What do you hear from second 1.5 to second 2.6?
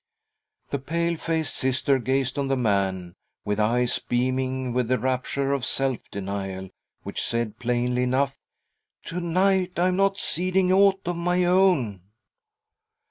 Sister gazed on the